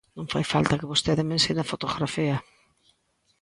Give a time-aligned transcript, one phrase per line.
[0.17, 2.35] Non fai falta que vostede me ensine a fotografía.